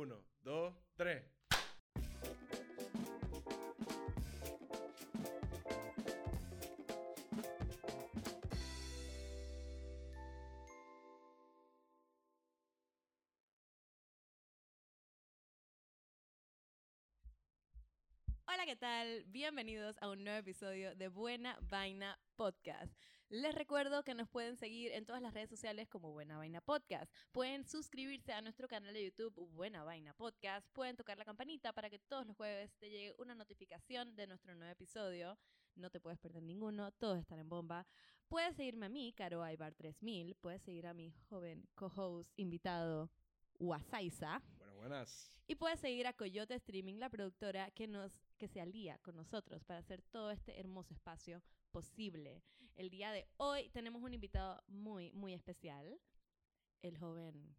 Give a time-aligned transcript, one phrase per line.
[0.00, 1.24] Uno, dos, tres.
[18.46, 19.24] Hola, ¿qué tal?
[19.26, 22.96] Bienvenidos a un nuevo episodio de Buena Vaina Podcast.
[23.30, 27.12] Les recuerdo que nos pueden seguir en todas las redes sociales como Buena Vaina Podcast.
[27.30, 30.66] Pueden suscribirse a nuestro canal de YouTube Buena Vaina Podcast.
[30.72, 34.54] Pueden tocar la campanita para que todos los jueves te llegue una notificación de nuestro
[34.54, 35.38] nuevo episodio.
[35.74, 37.86] No te puedes perder ninguno, todos están en bomba.
[38.28, 40.34] Puedes seguirme a mí, Caro Aibar 3000.
[40.36, 43.10] Puedes seguir a mi joven co-host invitado
[43.58, 44.40] Wasaiza.
[44.56, 45.38] Buenas, buenas.
[45.46, 49.64] Y puedes seguir a Coyote Streaming, la productora que nos que se alía con nosotros
[49.64, 52.42] para hacer todo este hermoso espacio posible.
[52.76, 56.00] El día de hoy tenemos un invitado muy, muy especial,
[56.82, 57.54] el joven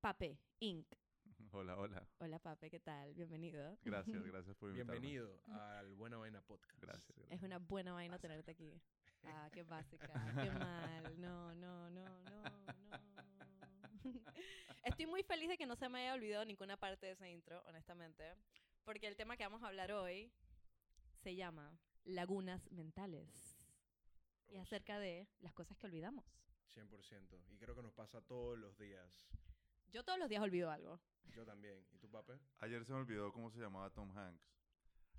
[0.00, 0.86] Pape Inc.
[1.52, 2.06] Hola, hola.
[2.18, 3.14] Hola Pape, ¿qué tal?
[3.14, 3.78] Bienvenido.
[3.84, 5.00] Gracias, gracias por invitarme.
[5.00, 6.80] Bienvenido al Buena Vaina Podcast.
[6.80, 7.38] Gracias, gracias.
[7.38, 8.80] Es una buena vaina tenerte aquí.
[9.24, 11.20] Ah, qué básica, qué mal.
[11.20, 14.20] No, no, no, no, no.
[14.84, 17.62] Estoy muy feliz de que no se me haya olvidado ninguna parte de ese intro,
[17.66, 18.24] honestamente,
[18.84, 20.32] porque el tema que vamos a hablar hoy
[21.22, 23.47] se llama lagunas mentales
[24.48, 26.24] y acerca de las cosas que olvidamos.
[26.74, 27.42] 100%.
[27.50, 29.28] Y creo que nos pasa todos los días.
[29.90, 31.00] Yo todos los días olvido algo.
[31.34, 31.86] Yo también.
[31.92, 32.38] ¿Y tú, pape?
[32.58, 34.54] Ayer se me olvidó cómo se llamaba Tom Hanks.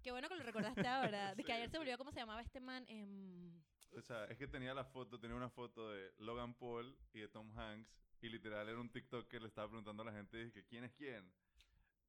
[0.03, 1.35] Qué bueno que lo recordaste ahora.
[1.35, 2.85] De que ayer se me olvidó cómo se llamaba este man.
[2.87, 7.19] em, O sea, es que tenía la foto, tenía una foto de Logan Paul y
[7.19, 7.89] de Tom Hanks.
[8.21, 10.93] Y literal era un TikTok que le estaba preguntando a la gente, dije, ¿quién es
[10.93, 11.31] quién?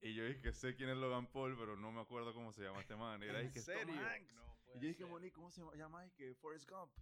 [0.03, 2.81] Y yo dije sé quién es Logan Paul, pero no me acuerdo cómo se llama
[2.81, 3.23] este man.
[3.23, 3.95] Y era, ¿En dije, serio?
[3.95, 4.33] Tom Hanks.
[4.35, 5.05] No y yo dije.
[5.05, 6.07] Monique, ¿cómo se llama?
[6.07, 6.93] Y que Forrest Gump.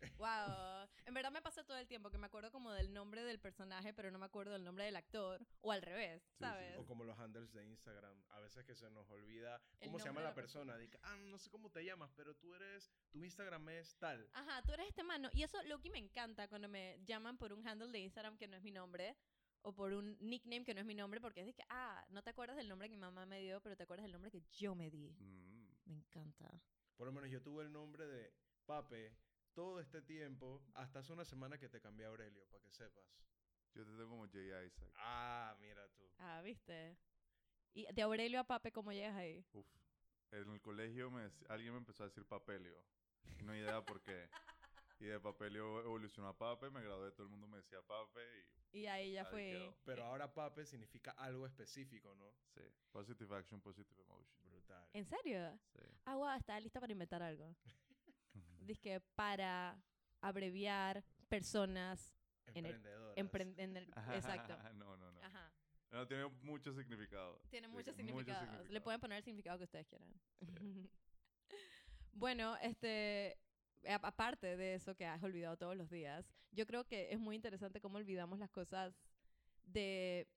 [0.18, 0.88] Wow.
[1.06, 3.92] En verdad me pasa todo el tiempo que me acuerdo como del nombre del personaje,
[3.92, 5.44] pero no me acuerdo del nombre del actor.
[5.60, 6.38] O al revés, sí.
[6.40, 6.76] ¿sabes?
[6.78, 8.16] O como los handles de Instagram.
[8.30, 10.76] A veces que se nos olvida cómo se llama la la persona.
[10.76, 12.92] Dice, ah, no sé cómo te llamas, pero tú eres...
[13.10, 14.28] Tu Instagram es tal.
[14.32, 15.28] Ajá, tú eres este mano.
[15.32, 18.48] Y eso, lo que me encanta cuando me llaman por un handle de Instagram que
[18.48, 19.16] no es mi nombre.
[19.62, 21.20] O por un nickname que no es mi nombre.
[21.20, 23.60] Porque es de que, ah, no te acuerdas del nombre que mi mamá me dio,
[23.60, 25.10] pero te acuerdas del nombre que yo me di.
[25.18, 25.50] Mm.
[25.86, 26.62] Me encanta.
[26.96, 28.32] Por lo menos yo tuve el nombre de
[28.66, 29.16] Pape
[29.54, 33.04] todo este tiempo, hasta hace una semana que te cambié a Aurelio, para que sepas.
[33.74, 34.92] Yo te tengo como Jay Isaac.
[34.96, 36.02] Ah, mira tú.
[36.18, 36.96] Ah, ¿viste?
[37.72, 39.44] Y de Aurelio a Pape, ¿cómo llegas ahí?
[39.52, 39.66] Uf.
[40.32, 42.76] En el colegio me alguien me empezó a decir papelio.
[43.38, 44.28] Y no hay idea por qué.
[45.00, 48.20] Y de papelio evolucionó a pape, me gradué, todo el mundo me decía pape
[48.72, 49.42] y Y ahí ya Ahí fue.
[49.52, 49.76] quedó.
[49.84, 52.32] Pero ahora Pape significa algo específico, ¿no?
[52.54, 52.60] sí.
[52.92, 54.36] Positive action, positive emotion.
[54.50, 54.88] Brutal.
[54.92, 55.58] ¿En serio?
[55.72, 55.80] Sí.
[56.04, 57.54] Ah, guau, estaba lista para inventar algo.
[58.60, 59.82] Dice para
[60.20, 62.14] abreviar personas
[62.54, 62.74] en el,
[63.16, 63.58] Emprendedoras.
[63.58, 64.56] en el- exacto.
[64.74, 65.22] no, no, no.
[65.22, 65.52] Ajá.
[65.90, 67.40] No, tiene mucho significado.
[67.50, 68.42] Tiene Sí, muchos mucho significados.
[68.42, 68.84] Le significado.
[68.84, 70.12] pueden poner el significado que ustedes quieran.
[72.12, 73.38] bueno, este.
[74.02, 77.80] Aparte de eso que has olvidado todos los días, yo creo que es muy interesante
[77.80, 78.94] cómo olvidamos las cosas
[79.64, 80.28] de.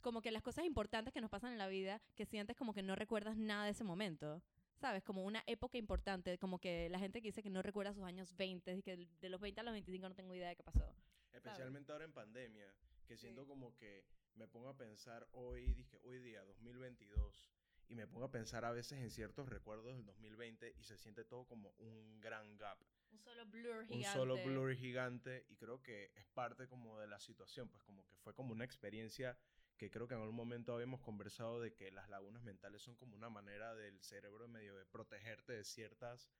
[0.00, 2.82] Como que las cosas importantes que nos pasan en la vida, que sientes como que
[2.82, 4.42] no recuerdas nada de ese momento.
[4.84, 5.02] ¿Sabes?
[5.02, 8.36] Como una época importante, como que la gente que dice que no recuerda sus años
[8.36, 10.84] 20, y que de los 20 a los 25 no tengo idea de qué pasó.
[11.32, 12.70] Especialmente ahora en pandemia,
[13.06, 13.48] que siento Sí.
[13.48, 17.50] como que me pongo a pensar hoy, dije, hoy día, 2022,
[17.88, 21.24] y me pongo a pensar a veces en ciertos recuerdos del 2020 y se siente
[21.24, 22.78] todo como un gran gap.
[23.10, 24.18] Un solo blur Un gigante.
[24.18, 28.16] solo blur gigante y creo que es parte como de la situación, pues como que
[28.16, 29.38] fue como una experiencia
[29.76, 33.16] que creo que en algún momento habíamos conversado de que las lagunas mentales son como
[33.16, 36.30] una manera del cerebro medio de protegerte de ciertas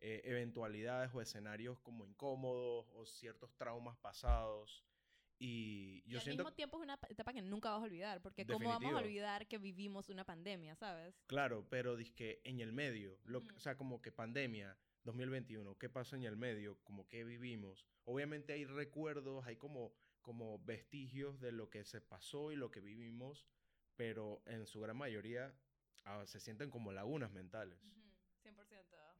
[0.00, 4.84] eh, eventualidades o escenarios como incómodos o ciertos traumas pasados.
[5.38, 6.44] Y Y yo al siento...
[6.44, 8.98] mismo tiempo es una etapa que nunca vas a olvidar, porque ¿cómo vamos Definitivo.
[8.98, 11.14] a olvidar que vivimos una pandemia, sabes?
[11.26, 13.56] Claro, pero que en el medio, lo- Ujú.
[13.56, 16.78] o sea, como que pandemia 2021, ¿qué pasó en el medio?
[16.84, 17.84] Como que vivimos.
[18.04, 19.92] Obviamente hay recuerdos, hay como,
[20.24, 23.46] como vestigios de lo que se pasó y lo que vivimos,
[23.94, 25.54] pero en su gran mayoría
[26.04, 27.78] ah, se sienten como lagunas mentales.
[28.42, 28.56] 100%.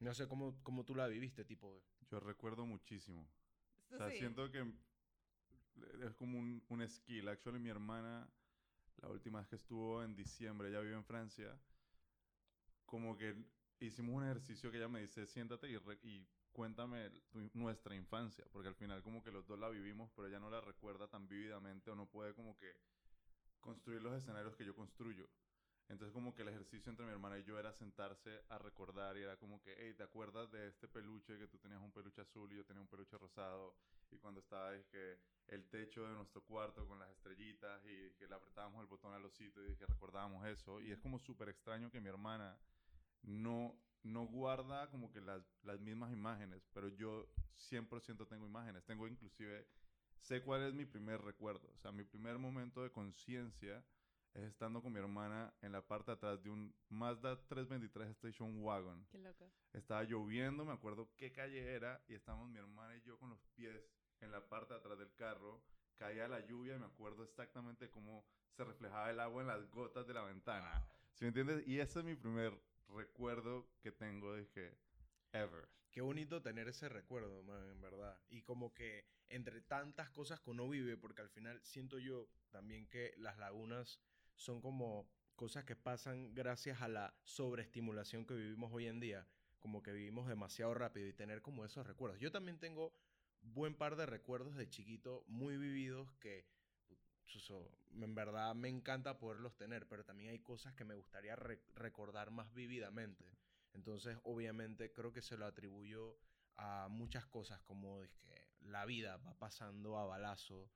[0.01, 1.81] No sé cómo, cómo tú la viviste, tipo...
[2.11, 3.27] Yo recuerdo muchísimo.
[3.89, 4.17] O sea, sí.
[4.17, 4.63] siento que
[6.03, 7.27] es como un, un skill.
[7.29, 8.29] Actually, mi hermana,
[8.97, 11.59] la última vez que estuvo en diciembre, ella vive en Francia,
[12.85, 13.35] como que
[13.79, 17.11] hicimos un ejercicio que ella me dice, siéntate y, re- y cuéntame
[17.53, 20.61] nuestra infancia, porque al final como que los dos la vivimos, pero ella no la
[20.61, 22.73] recuerda tan vívidamente o no puede como que
[23.59, 25.27] construir los escenarios que yo construyo.
[25.89, 29.23] Entonces como que el ejercicio entre mi hermana y yo era sentarse a recordar y
[29.23, 32.51] era como que, hey, ¿te acuerdas de este peluche que tú tenías un peluche azul
[32.53, 33.75] y yo tenía un peluche rosado?
[34.09, 38.27] Y cuando estaba, es que el techo de nuestro cuarto con las estrellitas y que
[38.27, 40.81] le apretábamos el botón al osito y que recordábamos eso.
[40.81, 42.57] Y es como súper extraño que mi hermana
[43.23, 48.83] no, no guarda como que las, las mismas imágenes, pero yo 100% tengo imágenes.
[48.85, 49.67] Tengo inclusive,
[50.19, 51.69] sé cuál es mi primer recuerdo.
[51.73, 53.83] O sea, mi primer momento de conciencia
[54.33, 58.61] es estando con mi hermana en la parte de atrás de un Mazda 323 Station
[58.61, 59.05] Wagon.
[59.09, 59.49] Qué loco.
[59.71, 63.39] Estaba lloviendo, me acuerdo qué calle era, y estábamos mi hermana y yo con los
[63.55, 63.81] pies
[64.19, 65.63] en la parte de atrás del carro.
[65.95, 70.05] Caía la lluvia y me acuerdo exactamente cómo se reflejaba el agua en las gotas
[70.05, 70.85] de la ventana.
[71.13, 71.65] ¿Sí me entiendes?
[71.65, 72.53] Y ese es mi primer
[72.89, 74.77] recuerdo que tengo de que
[75.31, 75.67] ever.
[75.91, 78.19] Qué bonito tener ese recuerdo, man, en verdad.
[78.29, 82.87] Y como que entre tantas cosas que uno vive, porque al final siento yo también
[82.87, 83.99] que las lagunas
[84.35, 89.27] son como cosas que pasan gracias a la sobreestimulación que vivimos hoy en día,
[89.59, 92.19] como que vivimos demasiado rápido y tener como esos recuerdos.
[92.19, 92.93] Yo también tengo
[93.41, 96.45] buen par de recuerdos de chiquito muy vividos que
[98.01, 102.31] en verdad me encanta poderlos tener, pero también hay cosas que me gustaría re- recordar
[102.31, 103.25] más vividamente.
[103.73, 106.17] Entonces, obviamente, creo que se lo atribuyo
[106.57, 110.69] a muchas cosas, como es que la vida va pasando a balazo,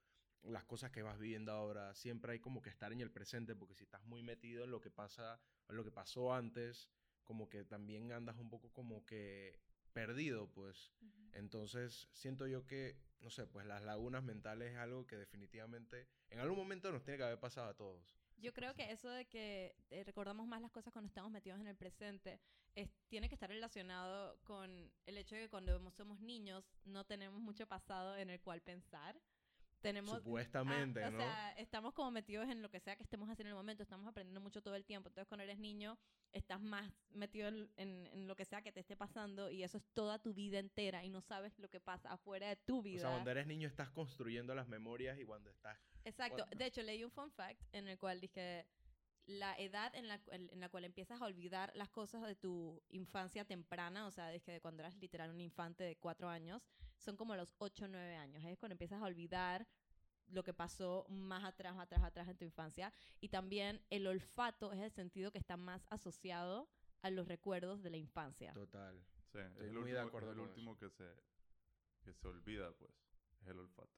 [0.43, 3.75] las cosas que vas viviendo ahora, siempre hay como que estar en el presente, porque
[3.75, 6.89] si estás muy metido en lo que pasa, en lo que pasó antes,
[7.23, 9.59] como que también andas un poco como que
[9.99, 10.91] perdido, pues.
[11.33, 16.39] Entonces, siento yo que, no sé, pues las lagunas mentales es algo que definitivamente en
[16.39, 18.15] algún momento nos tiene que haber pasado a todos.
[18.37, 21.67] Yo creo que eso de que eh, recordamos más las cosas cuando estamos metidos en
[21.67, 22.39] el presente
[22.75, 27.41] es, tiene que estar relacionado con el hecho de que cuando somos niños no tenemos
[27.41, 29.19] mucho pasado en el cual pensar.
[29.81, 31.17] Tenemos, Supuestamente, ah, ¿no?
[31.17, 33.83] O sea, estamos como metidos en lo que sea que estemos haciendo en el momento,
[33.83, 35.07] estamos aprendiendo mucho todo el tiempo.
[35.07, 35.97] Entonces, cuando eres niño,
[36.33, 39.77] estás más metido en, en- en lo que sea que te esté pasando y eso
[39.77, 42.97] es toda tu vida entera y no sabes lo que pasa afuera de tu vida.
[42.97, 45.77] O sea, cuando eres niño estás construyendo las memorias y cuando estás...
[46.03, 46.37] Exacto.
[46.39, 48.65] Cuando- De hecho, leí un fun fact en el cual dije
[49.27, 53.45] la edad en la, en la cual empiezas a olvidar las cosas de tu infancia
[53.45, 56.63] temprana, o sea, desde de cuando eras literal un infante de cuatro años,
[56.99, 58.43] son como los ocho o nueve años.
[58.45, 59.67] Es cuando empiezas a olvidar
[60.27, 62.93] lo que pasó más atrás, atrás, atrás en tu infancia.
[63.19, 66.69] Y también el olfato es el sentido que está más asociado
[67.01, 68.53] a los recuerdos de la infancia.
[68.53, 69.01] Total.
[69.31, 71.05] Sí, es Estoy el muy último, de es acuerdo el con último que se,
[72.03, 72.91] que se olvida, pues.
[73.41, 73.89] Es el olfato.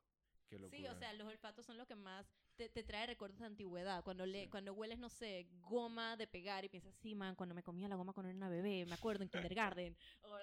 [0.69, 2.25] Sí, o sea, los olfatos son lo que más
[2.57, 4.03] te, te trae recuerdos de antigüedad.
[4.03, 4.49] Cuando, le, Sí.
[4.49, 7.95] cuando hueles, no sé, goma de pegar y piensas, sí, man, cuando me comía la
[7.95, 9.29] goma cuando era una bebé, me acuerdo en
[9.77, 9.95] kindergarten,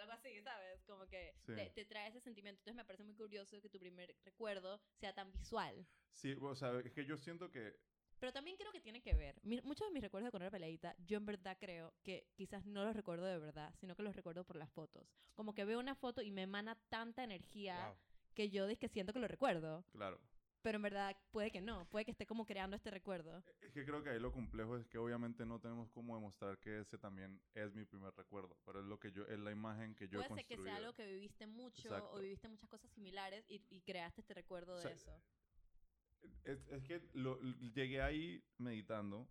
[0.09, 0.83] algo así, ¿sabes?
[0.85, 1.55] Como que Sí.
[1.55, 2.61] te, te trae ese sentimiento.
[2.61, 5.87] Entonces me parece muy curioso que tu primer recuerdo sea tan visual.
[6.13, 7.79] Sí, o sea, es que yo siento que
[8.19, 9.37] Pero también creo que tiene que ver.
[9.45, 12.65] Mi- muchos de mis recuerdos de cuando era peladita, yo en verdad creo que quizás
[12.67, 15.07] no los recuerdo de verdad, sino que los recuerdo por las fotos.
[15.35, 17.97] Como que veo una foto y me emana tanta energía Wow.
[18.35, 19.85] que yo que siento que lo recuerdo.
[19.93, 20.19] Claro.
[20.63, 23.43] Pero en verdad puede que no, puede que esté como creando este recuerdo.
[23.63, 26.81] Es que creo que ahí lo complejo es que obviamente no tenemos cómo demostrar que
[26.81, 30.09] ese también es mi primer recuerdo, pero es lo que yo es la imagen que
[30.09, 30.65] yo he Puede ser que construido.
[30.65, 32.11] sea algo que viviste mucho Exacto.
[32.13, 35.13] o viviste muchas cosas similares y, y creaste este recuerdo O sea, de eso.
[36.45, 37.41] Es, es que lo-
[37.73, 39.29] llegué ahí meditando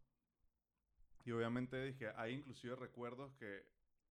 [1.26, 3.66] y obviamente dije, hay inclusive recuerdos que,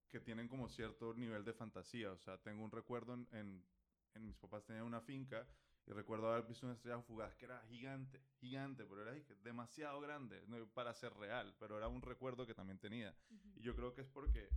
[0.07, 2.11] que tienen como cierto nivel de fantasía.
[2.11, 3.65] O sea, tengo un recuerdo en, en,
[4.13, 5.47] en mis papás tenían una finca
[5.87, 10.43] y recuerdo haber visto una estrella fugaz que era gigante, gigante, pero era demasiado grande
[10.73, 13.15] para ser real, pero era un recuerdo que también tenía.
[13.55, 14.49] Y yo creo que es porque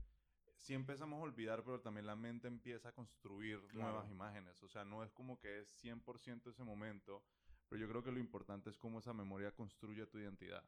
[0.56, 3.92] sí empezamos a olvidar, pero también la mente empieza a construir Claro.
[3.92, 4.60] nuevas imágenes.
[4.62, 7.22] O sea, no es como que es 100% ese momento,
[7.68, 10.64] pero yo creo que lo importante es cómo esa memoria construye tu identidad.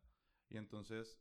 [0.49, 1.19] Y entonces,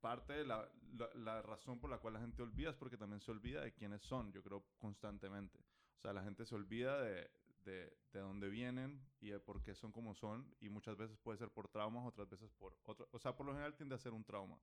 [0.00, 3.20] parte de la, la, la razón por la cual la gente olvida es porque también
[3.20, 5.58] se olvida de quiénes son, yo creo, constantemente.
[5.96, 7.28] O sea, la gente se olvida de,
[7.64, 11.38] de, de dónde vienen y de por qué son como son, y muchas veces puede
[11.38, 14.12] ser por traumas, otras veces por otro, o sea, por lo general tiende a ser
[14.12, 14.58] un trauma.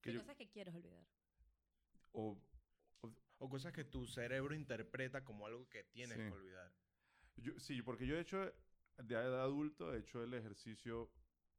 [0.00, 1.06] Que ¿Qué yo- cosas que quieres olvidar?
[2.12, 2.38] o,
[3.38, 6.22] O cosas que tu cerebro interpreta como algo que tienes Sí.
[6.22, 6.72] que olvidar.
[7.36, 8.38] Yo- sí, porque yo he hecho,
[8.96, 11.10] de edad adulto, he hecho el ejercicio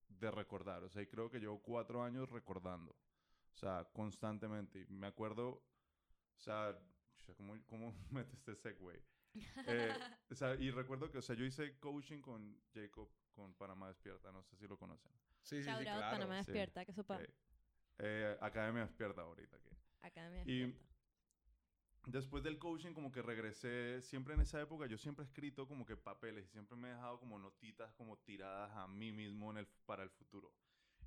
[0.08, 0.82] de recordar.
[0.84, 2.94] O sea, y creo que llevo cuatro años recordando.
[3.54, 4.80] O sea, constantemente.
[4.80, 6.76] Y me acuerdo, o sea,
[7.36, 9.04] ¿cómo, cómo metes este segue?
[9.68, 9.90] Eh,
[10.32, 14.32] o sea, y recuerdo que, o sea, yo hice coaching con Jacob, con Panamá Despierta,
[14.32, 15.12] no sé si lo conocen.
[15.42, 16.02] Sí, sí, sí, claro.
[16.18, 16.52] Panamá sí.
[16.52, 17.22] Despierta, que sopa.
[17.22, 17.34] Eh,
[18.00, 19.58] eh, Academia Despierta ahorita.
[19.60, 19.70] Que.
[20.02, 20.88] Academia Y- Despierta.
[22.08, 25.86] Después del coaching, como que regresé, siempre en esa época, yo siempre he escrito como
[25.86, 29.58] que papeles y siempre me he dejado como notitas como tiradas a mí mismo en
[29.58, 30.54] el, para el futuro.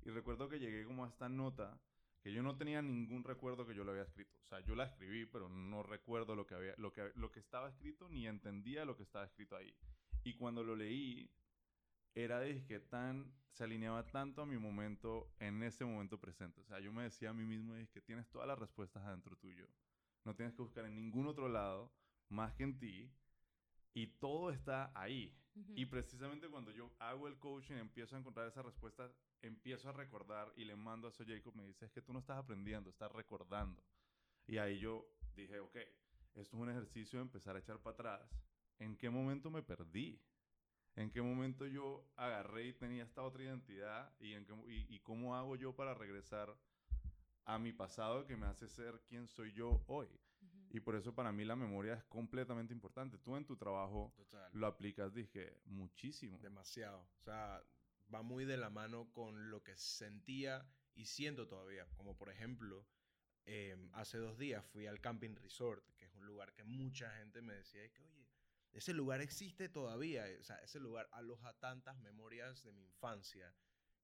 [0.03, 1.79] Y recuerdo que llegué como a esta nota
[2.21, 4.31] que yo no tenía ningún recuerdo que yo lo había escrito.
[4.43, 7.39] O sea, yo la escribí, pero no recuerdo lo que, había, lo que, lo que
[7.39, 9.75] estaba escrito ni entendía lo que estaba escrito ahí.
[10.23, 11.31] Y cuando lo leí,
[12.13, 16.61] era de que tan, se alineaba tanto a mi momento en ese momento presente.
[16.61, 19.35] O sea, yo me decía a mí mismo, es que tienes todas las respuestas adentro
[19.37, 19.67] tuyo.
[20.23, 21.91] No tienes que buscar en ningún otro lado
[22.29, 23.11] más que en ti.
[23.93, 25.35] Y todo está ahí.
[25.55, 25.73] Ujú.
[25.75, 29.11] Y precisamente cuando yo hago el coaching, empiezo a encontrar esas respuestas,
[29.41, 32.13] empiezo a recordar y le mando a eso a Jacob, me dice, es que tú
[32.13, 33.83] no estás aprendiendo, estás recordando.
[34.47, 35.75] Y ahí yo dije, ok,
[36.35, 38.29] esto es un ejercicio de empezar a echar para atrás.
[38.79, 40.21] ¿En qué momento me perdí?
[40.95, 44.13] ¿En qué momento yo agarré y tenía esta otra identidad?
[44.19, 46.55] ¿Y, en qué y, y cómo hago yo para regresar
[47.45, 50.07] a mi pasado que me hace ser quien soy yo hoy?
[50.73, 53.17] Y por eso para mí la memoria es completamente importante.
[53.17, 54.49] Tú en tu trabajo Total.
[54.53, 56.37] lo aplicas, dije, muchísimo.
[56.39, 56.99] Demasiado.
[57.17, 57.61] O sea,
[58.13, 60.65] va muy de la mano con lo que sentía
[60.95, 61.87] y siento todavía.
[61.95, 62.85] Como por ejemplo,
[63.45, 67.41] em, hace dos días fui al Camping Resort, que es un lugar que mucha gente
[67.41, 68.27] me decía, "Ay, que oye,
[68.73, 70.25] ese lugar existe todavía.
[70.39, 73.53] O sea, ese lugar aloja tantas memorias de mi infancia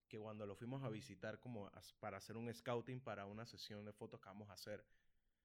[0.07, 3.93] que cuando lo fuimos a visitar como para hacer un scouting para una sesión de
[3.93, 4.85] fotos que vamos a hacer,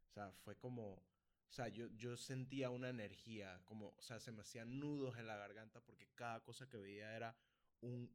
[0.08, 4.30] o sea, fue como, o sea, yo, yo sentía una energía, como, o sea, se
[4.32, 7.36] me hacían nudos en la garganta porque cada cosa que veía era
[7.82, 8.10] un,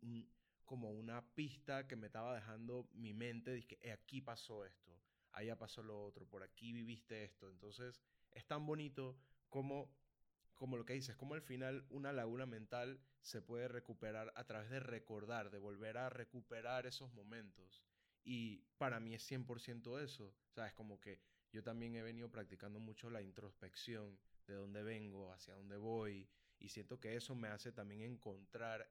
[0.65, 4.99] como una pista que me estaba dejando mi mente, "Eh, aquí pasó esto,
[5.31, 7.49] allá pasó lo otro, por aquí viviste esto.
[7.49, 9.17] Entonces, es tan bonito
[9.49, 9.95] como,
[10.55, 14.69] como lo que dices, como al final una laguna mental se puede recuperar a través
[14.69, 17.83] de recordar, de volver a recuperar esos momentos.
[18.23, 20.25] Y para mí es 100% eso.
[20.49, 21.19] O sea, es como que
[21.51, 26.29] yo también he venido practicando mucho la introspección de dónde vengo, hacia dónde voy.
[26.59, 28.89] Y siento que eso me hace también encontrar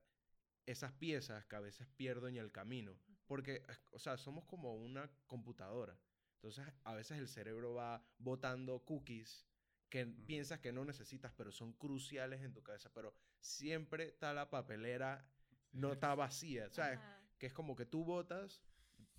[0.66, 2.99] esas piezas que a veces pierdo en el camino.
[3.26, 5.99] Porque, o sea, somos como una computadora.
[6.35, 9.46] Entonces, a veces el cerebro va botando cookies
[9.88, 12.90] que piensas que no necesitas, pero son cruciales en tu cabeza.
[12.92, 15.28] Pero siempre está la papelera,
[15.73, 16.66] no está vacía.
[16.66, 17.00] O sea, es-
[17.38, 18.62] que es como que tú votas,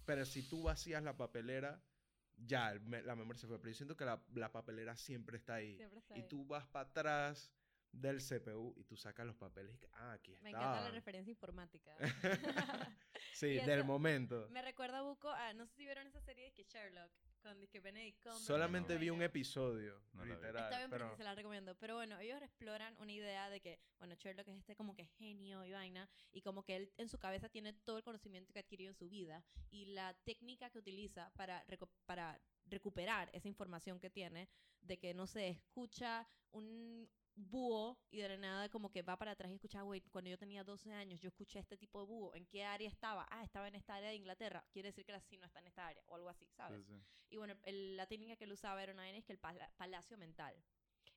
[0.05, 1.83] pero si tú vacías la papelera,
[2.35, 3.59] ya me- la memoria se fue.
[3.59, 5.75] Pero yo siento que la, la papelera siempre está ahí.
[5.77, 6.27] Siempre está y ahí.
[6.27, 7.51] tú vas para atrás
[7.91, 10.43] del CPU y tú sacas los papeles y que, ah, aquí está.
[10.43, 11.95] Me encanta la referencia informática.
[13.33, 14.47] sí, Y del momento.
[14.49, 17.79] Me recuerda, Buco, a, no sé si vieron esa serie de que Sherlock, con que
[17.79, 18.43] Benedict Cumberbatch.
[18.45, 18.99] Solamente no.
[18.99, 20.65] vi un episodio, No literal.
[20.65, 21.75] Está bien pero se la recomiendo.
[21.75, 25.63] Pero bueno, ellos exploran una idea de que, bueno, Sherlock es este como que genio
[25.65, 28.89] y vaina, y como que él en su cabeza tiene todo el conocimiento que adquirió
[28.89, 34.09] en su vida, y la técnica que utiliza para, reco- para recuperar esa información que
[34.09, 34.49] tiene,
[34.81, 39.31] de que, no sé, escucha un búho y de la nada como que va para
[39.31, 42.35] atrás y escucha, wait, cuando yo tenía 12 años yo escuché este tipo de búho,
[42.35, 43.27] ¿en qué área estaba?
[43.29, 45.87] Ah, estaba en esta área de Inglaterra, quiere decir que la no está en esta
[45.87, 46.85] área, o algo así, ¿sabes?
[46.85, 47.03] Sí, sí.
[47.29, 50.17] Y bueno, el- la técnica que él usaba era una es que el pala- palacio
[50.17, 50.55] mental.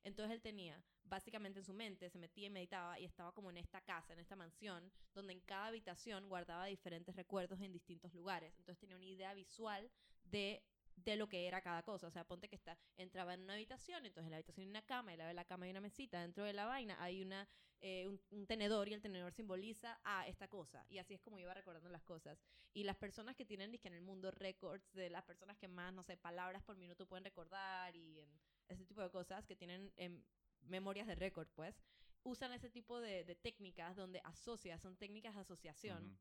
[0.03, 3.57] Entonces él tenía, básicamente en su mente, se metía y meditaba y estaba como en
[3.57, 8.53] esta casa, en esta mansión, donde en cada habitación guardaba diferentes recuerdos en distintos lugares.
[8.57, 9.91] Entonces tenía una idea visual
[10.23, 10.63] de,
[10.95, 12.07] de lo que era cada cosa.
[12.07, 14.81] O sea, ponte que está, entraba en una habitación, entonces en la habitación hay una
[14.85, 17.47] cama, y la de la cama hay una mesita, dentro de la vaina hay una,
[17.81, 20.85] eh, un, un tenedor y el tenedor simboliza a esta cosa.
[20.89, 22.39] Y así es como iba recordando las cosas.
[22.73, 25.93] Y las personas que tienen, dizque en el mundo récords, de las personas que más,
[25.93, 28.29] no sé, palabras por minuto pueden recordar y em,
[28.69, 30.23] ese tipo de cosas, que tienen em,
[30.61, 31.75] memorias de récord, pues,
[32.23, 36.05] usan ese tipo de, de técnicas donde asocia, son técnicas de asociación.
[36.05, 36.17] Ujú.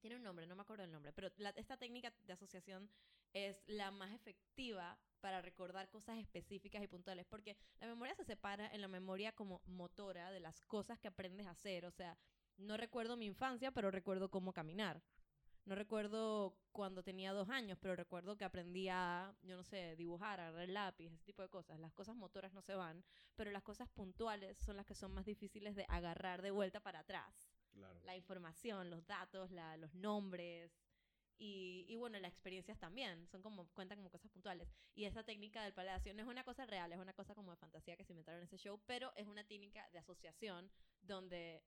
[0.00, 2.90] Tiene un nombre, no me acuerdo el nombre, pero la- esta técnica de asociación
[3.44, 8.68] es la más efectiva para recordar cosas específicas y puntuales, porque la memoria se separa
[8.72, 12.16] en la memoria como motora de las cosas que aprendes a hacer, o sea,
[12.56, 15.02] no recuerdo mi infancia, pero recuerdo cómo caminar.
[15.66, 20.38] No recuerdo cuando tenía dos años, pero recuerdo que aprendí a, yo no sé, dibujar,
[20.38, 21.80] agarrar el lápiz, ese tipo de cosas.
[21.80, 25.24] Las cosas motoras no se van, pero las cosas puntuales son las que son más
[25.26, 28.00] difíciles de agarrar de vuelta para atrás Claro.
[28.04, 30.72] la información, los datos, la- los nombres
[31.38, 34.68] y, y bueno, las experiencias también, son como, cuentan como cosas puntuales.
[34.94, 37.56] Y esa técnica del palacio no es una cosa real, es una cosa como de
[37.56, 40.70] fantasía que se inventaron en ese show, pero es una técnica de asociación
[41.02, 41.62] donde,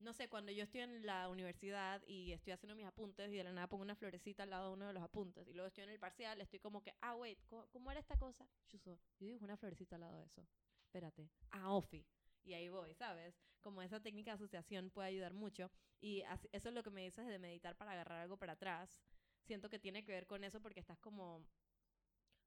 [0.00, 3.44] no sé, cuando yo estoy en la universidad y estoy haciendo mis apuntes y de
[3.44, 5.84] la nada pongo una florecita al lado de uno de los apuntes y luego estoy
[5.84, 8.48] en el parcial, estoy como que, ah, wait, ¿cómo, cómo era esta cosa?
[8.68, 10.46] Chuso, yo dibujo una florecita al lado de eso.
[10.84, 11.30] Espérate.
[11.50, 12.04] Ah, Ofi.
[12.44, 13.40] Y ahí voy, ¿sabes?
[13.60, 15.70] Como esa técnica de asociación puede ayudar mucho.
[16.00, 19.00] Y así- eso es lo que me dices de meditar para agarrar algo para atrás.
[19.44, 21.44] Siento que tiene que ver con eso porque estás como,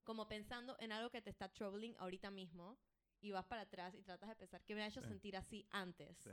[0.04, 2.78] como pensando en algo que te está troubling ahorita mismo
[3.22, 5.08] y vas para atrás y tratas de pensar qué me ha hecho Sí.
[5.08, 6.18] sentir así antes.
[6.18, 6.32] Sí.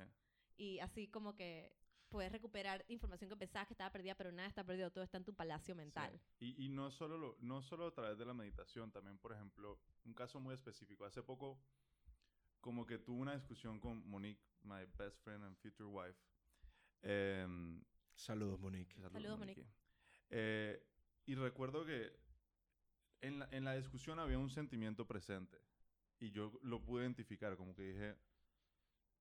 [0.57, 1.75] Y así como que
[2.09, 5.25] puedes recuperar información que pensabas que estaba perdida, pero nada está perdido, todo está en
[5.25, 6.21] tu palacio mental.
[6.39, 9.81] Y, y no, solo lo- no solo a través de la meditación, también, por ejemplo,
[10.05, 11.07] un caso muy específico.
[11.07, 11.59] Hace poco,
[12.61, 16.19] como que tuve una discusión con Monique, my best friend and future wife.
[17.03, 17.83] Em,
[18.15, 18.95] Saludos, Monique.
[19.11, 19.67] Saludos, Monique.
[20.33, 20.83] Eh,
[21.27, 22.13] y recuerdo que
[23.23, 25.59] en la, en la discusión había un sentimiento presente.
[26.21, 28.17] Y yo lo pude identificar, como que dije,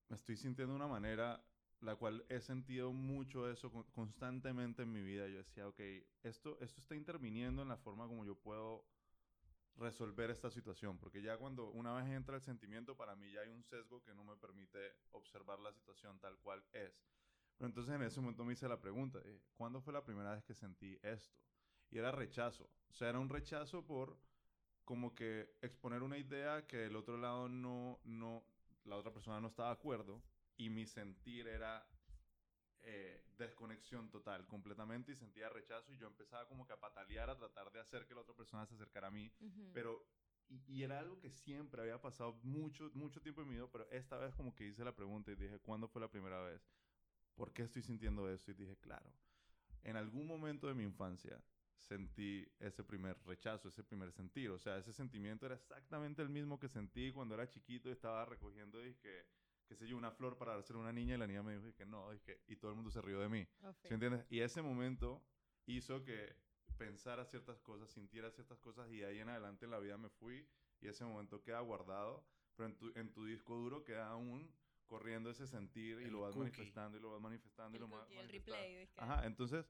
[0.10, 1.44] me estoy sintiendo de una manera
[1.82, 5.28] la cual he sentido mucho eso con- constantemente en mi vida.
[5.28, 5.80] Yo decía, ok,
[6.24, 8.86] esto, esto está interviniendo en la forma como yo puedo
[9.78, 13.50] resolver esta situación, porque ya cuando una vez entra el sentimiento, para mí ya hay
[13.50, 14.80] un sesgo que no me permite
[15.12, 16.94] observar la situación tal cual es.
[17.62, 20.44] Pero entonces en ese momento me hice la pregunta, de, ¿cuándo fue la primera vez
[20.44, 21.38] que sentí esto?
[21.92, 24.18] Y era rechazo, o sea, era un rechazo por
[24.84, 28.44] como que exponer una idea que el otro lado no, no,
[28.84, 30.24] la otra persona no estaba de acuerdo
[30.58, 31.88] y mi sentir era
[32.82, 37.38] eh, desconexión total, completamente, y sentía rechazo y yo empezaba como que a patalear, a
[37.38, 39.70] tratar de hacer que la otra persona se acercara a mí, Ujú.
[39.72, 40.04] pero,
[40.50, 43.88] y, y era algo que siempre había pasado mucho, mucho tiempo en mi vida, pero
[43.92, 46.60] esta vez como que hice la pregunta y dije, ¿cuándo fue la primera vez?
[47.36, 48.52] ¿Por qué estoy sintiendo esto?
[48.52, 49.12] Y dije, claro,
[49.84, 51.42] en algún momento de mi infancia
[51.78, 56.60] sentí ese primer rechazo, ese primer sentir, o sea, ese sentimiento era exactamente el mismo
[56.60, 59.26] que sentí cuando era chiquito y estaba recogiendo, dije,
[59.68, 61.74] qué sé yo, una flor para dársela a una niña y la niña me dijo
[61.76, 63.48] que no, dije, y todo el mundo se rió de mí.
[63.64, 63.88] Ok.
[63.88, 64.26] ¿Sí entiendes?
[64.30, 65.24] Y ese momento
[65.66, 66.36] hizo que
[66.78, 70.10] pensara ciertas cosas, sintiera ciertas cosas y de ahí en adelante en la vida me
[70.10, 70.48] fui
[70.82, 74.52] y ese momento queda guardado, pero en tu, en tu disco duro queda aún
[74.92, 76.50] corriendo ese sentir y El lo vas cookie.
[76.52, 78.58] manifestando y lo vas manifestando El y lo vas cookie, el manifestando.
[78.58, 78.80] replay.
[78.82, 79.02] dizque.
[79.02, 79.66] Ajá, entonces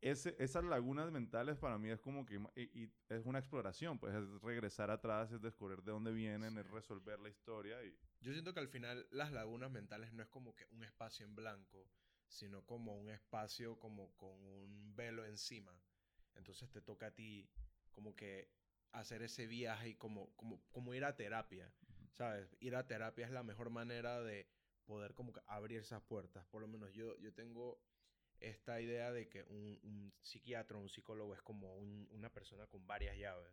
[0.00, 4.14] ese, esas lagunas mentales para mí es como que y, y es una exploración, pues
[4.14, 6.72] es regresar atrás, es descubrir de dónde vienen, es Sí.
[6.72, 10.54] resolver la historia y Yo siento que al final las lagunas mentales no es como
[10.54, 11.86] que un espacio en blanco,
[12.26, 15.78] sino como un espacio como con un velo encima.
[16.36, 17.50] Entonces te toca a ti
[17.92, 18.48] como que
[18.92, 21.70] hacer ese viaje y como, como, como ir a terapia,
[22.14, 22.56] ¿sabes?
[22.60, 24.48] Ir a terapia es la mejor manera de
[24.86, 26.46] poder como abrir esas puertas.
[26.46, 27.80] Por lo menos yo, yo tengo
[28.40, 32.66] esta idea de que un, un psiquiatra o un psicólogo es como un- una persona
[32.66, 33.52] con varias llaves.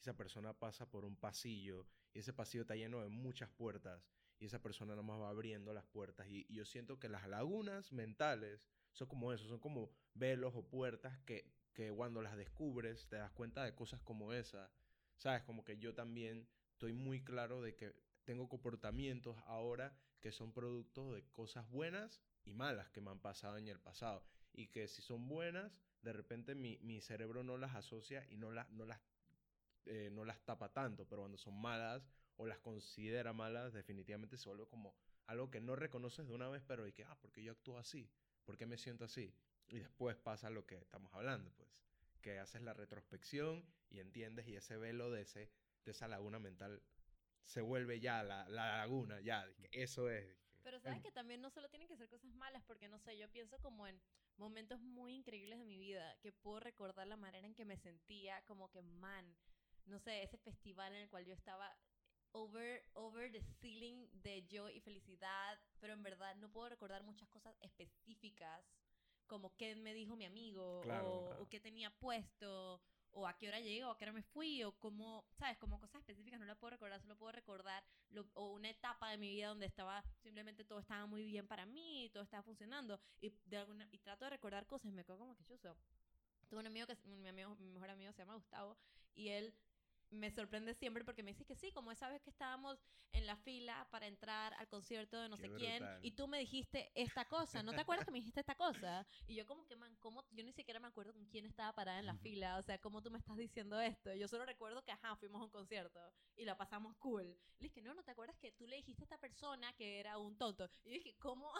[0.00, 4.46] Esa persona pasa por un pasillo y ese pasillo está lleno de muchas puertas y
[4.46, 7.92] esa persona nada más va abriendo las puertas y, y yo siento que las lagunas
[7.92, 13.16] mentales son como eso, son como velos o puertas que, que cuando las descubres te
[13.16, 14.70] das cuenta de cosas como esa,
[15.16, 17.92] sabes, como que yo también estoy muy claro de que
[18.24, 23.56] tengo comportamientos ahora que son producto de cosas buenas y malas que me han pasado
[23.56, 27.74] en el pasado y que si son buenas, de repente mi, mi cerebro no las
[27.74, 29.00] asocia y no, las no, las,
[29.86, 34.48] eh, no las tapa tanto, pero cuando son malas o las considera malas, definitivamente se
[34.48, 34.94] vuelve como
[35.26, 37.76] algo que no reconoces de una vez, pero y que, ah, ¿por qué yo actúo
[37.76, 38.08] así?
[38.44, 39.34] ¿Por qué me siento así?
[39.66, 41.68] Y después pasa lo que estamos hablando, pues,
[42.22, 45.50] que haces la retrospección y entiendes y ese velo de, ese,
[45.88, 46.82] de esa laguna mental
[47.42, 50.36] se vuelve ya la, la laguna, ya, eso es.
[50.62, 53.30] Pero sabes que también no solo tienen que ser cosas malas, porque no sé, yo
[53.30, 53.98] pienso como en
[54.36, 58.44] momentos muy increíbles de mi vida, que puedo recordar la manera en que me sentía
[58.44, 59.34] como que, man,
[59.86, 61.74] no sé, ese festival en el cual yo estaba
[62.32, 67.28] over, over the ceiling de joy y felicidad, pero en verdad no puedo recordar muchas
[67.30, 68.62] cosas específicas,
[69.26, 71.42] como qué me dijo mi amigo, Claro, o, claro.
[71.42, 72.82] o qué tenía puesto,
[73.18, 75.58] o a qué hora llegué, o a qué hora me fui, o cómo, ¿sabes?
[75.58, 79.18] Como cosas específicas no las puedo recordar, solo puedo recordar lo- o una etapa de
[79.18, 83.32] mi vida donde estaba simplemente todo estaba muy bien para mí, todo estaba funcionando y
[83.46, 85.76] de alguna y trato de recordar cosas, y me quedo como que chuzo.
[86.48, 88.76] Tuve un amigo que mi amigo, mi mejor amigo se llama Gustavo
[89.14, 89.52] y él
[90.10, 92.78] me sorprende siempre porque me dice que sí, como esa vez que estábamos
[93.12, 96.00] en la fila para entrar al concierto de no Qué sé quién brutal.
[96.04, 99.06] y tú me dijiste esta cosa, ¿no te acuerdas que me dijiste esta cosa?
[99.28, 100.24] Y yo como que, man, ¿cómo?
[100.30, 103.02] Yo ni siquiera me acuerdo con quién estaba parada en la fila, o sea, ¿cómo
[103.02, 104.14] tú me estás diciendo esto?
[104.14, 106.00] Yo solo recuerdo que, ajá, fuimos a un concierto
[106.36, 107.24] y la pasamos cool.
[107.58, 110.16] Le dije, no, ¿no te acuerdas que tú le dijiste a esta persona que era
[110.18, 110.70] un tonto?
[110.84, 111.52] Y yo dije, ¿cómo?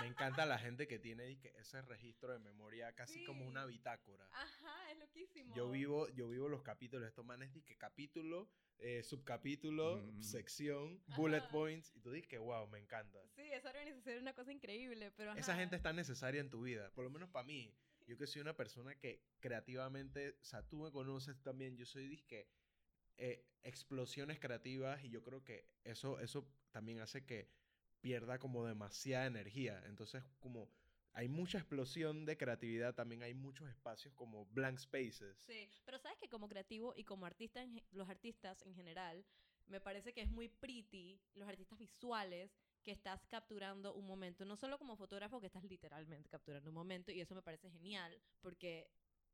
[0.00, 3.72] Me encanta la gente que tiene ese registro de memoria casi como una Sí.
[3.72, 4.28] bitácora.
[4.32, 5.54] Ajá, es loquísimo.
[5.54, 10.22] Yo vivo, yo vivo los capítulos, estos manes que capítulo, eh, subcapítulo, Mm.
[10.22, 11.48] sección, bullet Ajá.
[11.50, 13.18] points, y tú dices que wow, me encanta.
[13.34, 15.60] Sí, esa organización es una cosa increíble, pero Esa ajá.
[15.60, 17.74] gente es tan necesaria en tu vida, por lo menos para mí.
[18.06, 22.06] Yo que soy una persona que creativamente, o sea, tú me conoces también, yo soy
[22.06, 22.48] disque
[23.16, 27.50] eh, explosiones creativas y yo creo que eso, eso también hace que
[28.00, 29.82] pierda como demasiada energía.
[29.86, 30.70] Entonces, como
[31.16, 35.34] hay mucha explosión de creatividad, también hay muchos espacios como blank spaces.
[35.46, 39.24] Sí, pero sabes que como creativo y como artista, los artistas en general,
[39.66, 44.56] me parece que es muy pretty, los artistas visuales, que estás capturando un momento, no
[44.56, 48.86] solo como fotógrafo, que estás literalmente capturando un momento, y eso me parece genial, porque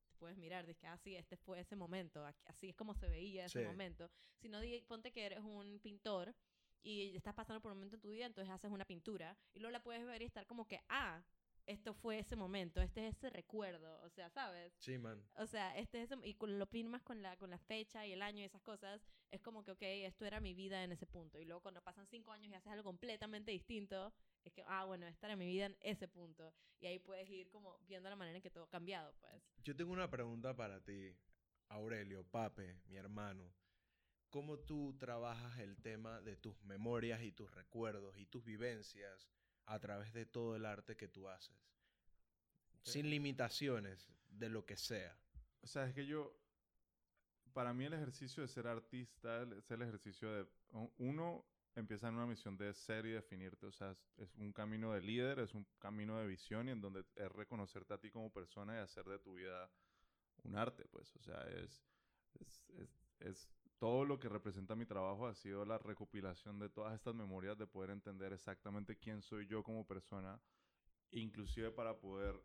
[0.08, 3.46] te puedes mirar, dices que así, este fue ese momento, así es como se veía
[3.46, 3.64] ese Sí.
[3.66, 6.32] momento, sino ponte que eres un pintor
[6.84, 9.72] y estás pasando por un momento en tu vida, entonces haces una pintura, y luego
[9.72, 11.22] la puedes ver y estar como que, ah,
[11.66, 14.72] esto fue ese momento, este es ese recuerdo, o sea, ¿sabes?
[14.78, 15.22] Sí, man.
[15.36, 18.12] O sea, este es ese- y con- lo firmas con la, con la fecha y
[18.12, 21.06] el año y esas cosas, es como que, ok, esto era mi vida en ese
[21.06, 21.38] punto.
[21.40, 24.12] Y luego cuando pasan cinco años y haces algo completamente distinto,
[24.44, 26.52] es que, ah, bueno, esta era mi vida en ese punto.
[26.80, 29.42] Y ahí puedes ir como viendo la manera en que todo ha cambiado, pues.
[29.62, 31.16] Yo tengo una pregunta para ti,
[31.68, 33.52] Aurelio, Pape, mi hermano.
[34.30, 39.30] ¿Cómo tú trabajas el tema de tus memorias y tus recuerdos y tus vivencias
[39.66, 41.56] a través de todo el arte que tú haces?
[42.82, 45.16] Sin limitaciones de lo que sea.
[45.62, 46.36] O sea, es que yo,
[47.52, 50.46] para mí el ejercicio de ser artista es el ejercicio de,
[50.98, 54.92] uno empieza en una misión de ser y definirte, o sea, es, es un camino
[54.92, 58.32] de líder, es un camino de visión y en donde es reconocerte a ti como
[58.32, 59.70] persona y hacer de tu vida
[60.44, 61.82] un arte, pues, o sea, es,
[62.40, 63.48] es, es, es
[63.82, 67.66] todo lo que representa mi trabajo ha sido la recopilación de todas estas memorias, de
[67.66, 70.40] poder entender exactamente quién soy yo como persona,
[71.10, 72.40] inclusive para poder,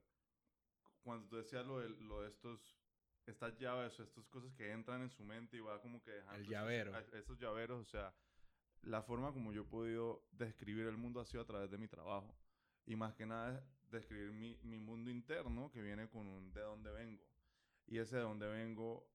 [1.04, 2.80] cuando tú decías lo de, lo de estos,
[3.28, 6.40] estas llaves o estas cosas que entran en su mente y va como que dejando...
[6.40, 6.98] esos- llavero.
[7.14, 8.12] esos llaveros, o sea,
[8.82, 11.88] la forma como yo he podido describir el mundo ha sido a través de mi
[11.88, 12.36] trabajo.
[12.88, 16.90] Y más que nada describir mi, mi mundo interno que viene con un de dónde
[16.90, 17.24] vengo.
[17.86, 19.08] Y ese de dónde vengo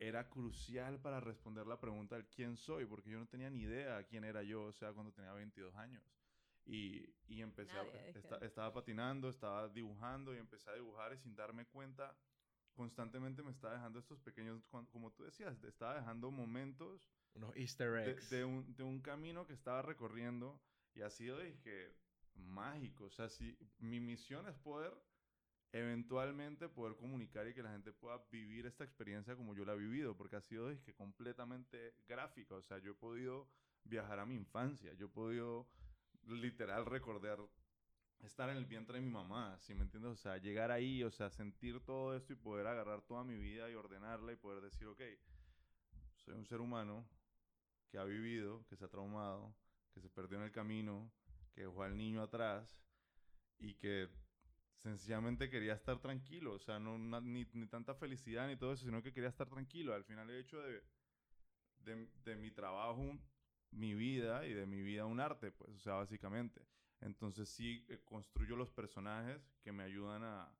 [0.00, 4.02] era crucial para responder la pregunta del quién soy, porque yo no tenía ni idea
[4.04, 6.02] quién era yo, o sea, cuando tenía 22 años.
[6.64, 11.12] Y, y empecé a- Nadie, es esta- estaba patinando, estaba dibujando y empecé a dibujar
[11.12, 12.16] y sin darme cuenta,
[12.72, 17.02] constantemente me estaba dejando estos pequeños, como tú decías, estaba dejando momentos
[17.34, 18.30] Unos easter de, eggs.
[18.30, 20.60] de un, de un camino que estaba recorriendo
[20.94, 21.94] y ha sido dije,
[22.34, 23.04] mágico.
[23.04, 24.92] O sea, si mi misión es poder
[25.72, 29.78] eventualmente poder comunicar y que la gente pueda vivir esta experiencia como yo la he
[29.78, 32.56] vivido, porque ha sido dije, completamente gráfica.
[32.56, 33.48] O sea, yo he podido
[33.84, 35.68] viajar a mi infancia, yo he podido
[36.26, 37.38] literal recordar
[38.20, 40.12] estar en el vientre de mi mamá, ¿sí me entiendes?
[40.12, 43.70] O sea, llegar ahí, o sea, sentir todo esto y poder agarrar toda mi vida
[43.70, 45.00] y ordenarla y poder decir, ok,
[46.16, 47.06] soy un ser humano
[47.90, 49.54] que ha vivido, que se ha traumado,
[49.94, 51.10] que se perdió en el camino,
[51.54, 52.78] que dejó al niño atrás
[53.58, 54.08] y que
[54.82, 59.02] sencillamente quería estar tranquilo, o sea, no ni, ni tanta felicidad ni todo eso, sino
[59.02, 59.94] que quería estar tranquilo.
[59.94, 60.82] Al final he hecho de,
[61.84, 63.18] de, de mi trabajo
[63.72, 66.60] mi vida y de mi vida un arte, pues, o sea, básicamente.
[67.00, 70.52] Entonces sí eh, construyo los personajes que me ayudan a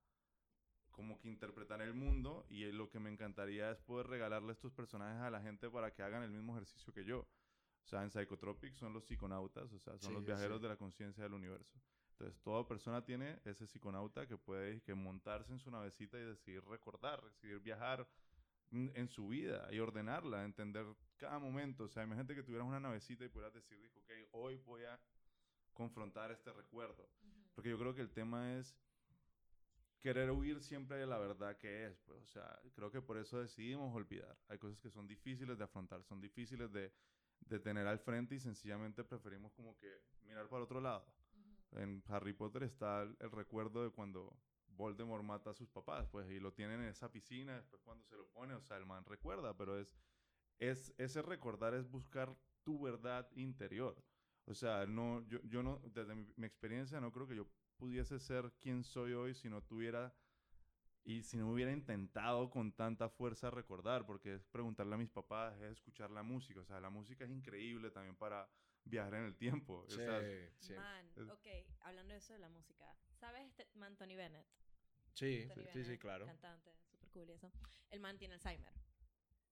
[0.90, 4.72] como que interpretar el mundo y eh, lo que me encantaría es poder regalarle estos
[4.72, 7.20] personajes a la gente para que hagan el mismo ejercicio que yo.
[7.20, 10.62] O sea, en Psychotropic son los psiconautas, o sea, son Sí, los viajeros sí.
[10.62, 11.80] de la conciencia del universo.
[12.20, 16.62] Entonces, toda persona tiene ese psiconauta que puede que montarse en su navecita y decidir
[16.66, 18.06] recordar, decidir viajar
[18.70, 20.84] en su vida y ordenarla, entender
[21.16, 21.84] cada momento.
[21.84, 25.00] O sea, imagínate que tuvieras una navecita y pudieras decir, dijo, ok, hoy voy a
[25.72, 27.08] confrontar este recuerdo.
[27.54, 28.76] Porque yo creo que el tema es
[29.98, 31.98] querer huir siempre de la verdad que es.
[32.00, 34.36] Pues, o sea, creo que por eso decidimos olvidar.
[34.48, 36.92] Hay cosas que son difíciles de afrontar, son difíciles de,
[37.40, 41.06] de tener al frente y sencillamente preferimos como que mirar para otro lado.
[41.72, 44.36] En Harry Potter está el, el recuerdo de cuando
[44.68, 48.16] Voldemort mata a sus papás, pues, y lo tienen en esa piscina, después cuando se
[48.16, 49.94] lo pone, o sea, el man recuerda, pero es,
[50.58, 54.02] es ese recordar es buscar tu verdad interior.
[54.46, 58.18] O sea, no, yo, yo no, desde mi, mi experiencia, no creo que yo pudiese
[58.18, 60.14] ser quien soy hoy si no tuviera
[61.04, 65.58] y si no hubiera intentado con tanta fuerza recordar, porque es preguntarle a mis papás,
[65.60, 68.48] es escuchar la música, o sea, la música es increíble también para
[68.84, 69.84] viajar en el tiempo.
[69.88, 70.20] Sí, o sea,
[70.58, 70.74] sí.
[70.74, 71.46] Man, ok,
[71.80, 72.96] hablando de eso de la música.
[73.14, 74.46] ¿Sabes este man Tony Bennett?
[75.14, 76.26] Sí, Tony sí, sí, Bennett, claro.
[76.26, 77.50] Cantante, súper cool y eso.
[77.90, 78.72] El man tiene Alzheimer.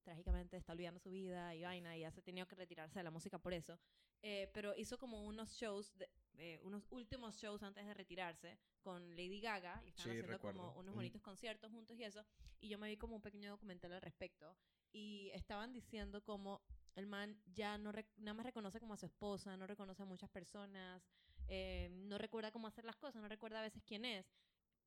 [0.03, 3.03] Trágicamente está olvidando su vida y vaina y ya se ha tenido que retirarse de
[3.03, 3.77] la música por eso.
[4.21, 9.09] Eh, pero hizo como unos shows, de- eh, unos últimos shows antes de retirarse con
[9.15, 10.57] Lady Gaga y estaban Sí, haciendo recuerdo.
[10.61, 12.25] como unos bonitos conciertos juntos y eso.
[12.59, 14.57] Y yo me vi como un pequeño documental al respecto
[14.91, 16.63] y estaban diciendo como
[16.95, 20.29] el man ya no nada más reconoce como a su esposa, no reconoce a muchas
[20.29, 21.01] personas,
[21.47, 24.25] eh, no recuerda cómo hacer las cosas, no recuerda a veces quién es,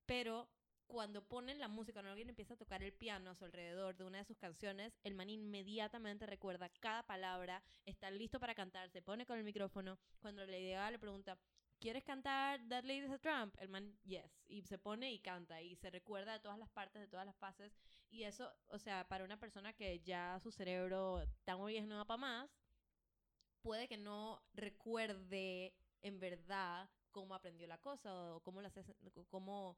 [0.06, 0.48] pero
[0.86, 4.04] cuando ponen la música, cuando alguien empieza a tocar el piano a su alrededor de
[4.04, 9.00] una de sus canciones, el man inmediatamente recuerda cada palabra, está listo para cantar, se
[9.00, 9.98] pone con el micrófono.
[10.20, 11.38] Cuando Lady Gaga le pregunta,
[11.82, 13.56] ¿quieres cantar That Lady's a Trump?
[13.58, 14.40] El man, yes.
[14.46, 17.36] Y se pone y canta y se recuerda de todas las partes, de todas las
[17.36, 17.74] fases.
[18.08, 21.96] Y eso, o sea, para una persona que ya su cerebro tan hoy es no
[21.96, 22.50] da para más,
[23.62, 28.70] puede que no recuerde en verdad cómo aprendió la cosa o cómo, la
[29.28, 29.76] cómo,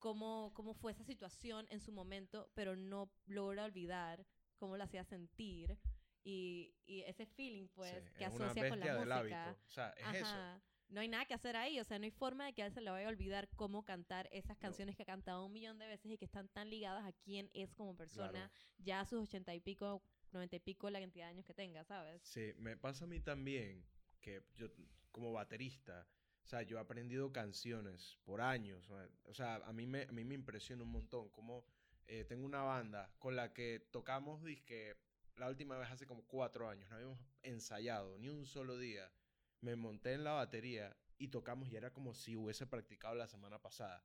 [0.00, 5.04] cómo, cómo fue esa situación en su momento, pero no logra olvidar cómo la hacía
[5.04, 5.78] sentir
[6.24, 9.44] y, y ese feeling, pues, Sí, que asocia con la bestia del música.
[9.44, 9.60] hábito.
[9.66, 10.60] O sea, es eso.
[10.90, 12.72] No hay nada que hacer ahí, o sea, no hay forma de que a él
[12.72, 15.86] se le vaya a olvidar cómo cantar esas canciones que ha cantado un millón de
[15.86, 18.50] veces y que están tan ligadas a quién es como persona, Claro.
[18.78, 21.84] ya a sus ochenta y pico, noventa y pico, la cantidad de años que tenga,
[21.84, 22.20] ¿sabes?
[22.24, 23.84] Sí, me pasa a mí también
[24.20, 24.66] que yo
[25.12, 26.06] como baterista,
[26.44, 28.90] o sea, yo he aprendido canciones por años.
[29.24, 31.64] o sea, a mí me, a mí me impresiona un montón como
[32.08, 34.96] eh, tengo una banda con la que tocamos disque
[35.36, 36.88] la última vez hace como cuatro años.
[36.90, 39.08] No habíamos ensayado ni un solo día.
[39.60, 43.60] Me monté en la batería y tocamos y era como si hubiese practicado la semana
[43.60, 44.04] pasada.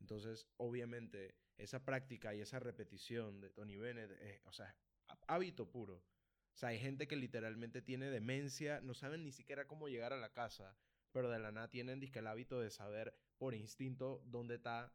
[0.00, 4.74] Entonces, obviamente, esa práctica y esa repetición de Tony Bennett, eh, o sea,
[5.08, 5.96] há- hábito puro.
[5.96, 10.16] O sea, hay gente que literalmente tiene demencia, no saben ni siquiera cómo llegar a
[10.16, 10.76] la casa,
[11.12, 14.92] pero de la nada tienen dizque, el hábito de saber por instinto dónde está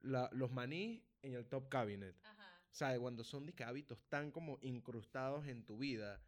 [0.00, 2.16] la- los maní en el top cabinet.
[2.24, 2.60] Ajá.
[2.70, 6.22] O sea, cuando son dizque, hábitos tan como incrustados en tu vida,